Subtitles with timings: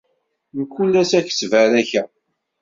[0.59, 2.09] Mkul ass ad k-ttbarakeɣ.